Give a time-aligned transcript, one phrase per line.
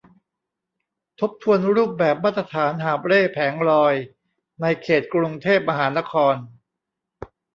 [1.19, 3.95] ทบทวนรูปแบบมาตรฐานหาบเร่แผงลอย
[4.61, 6.35] ในเขตกรุงเทพมหานคร